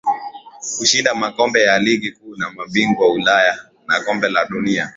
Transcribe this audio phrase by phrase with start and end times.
[0.77, 4.89] Kushinda makombe ya ligi kuu ya mabingwa Ulaya na Kombe la Dunia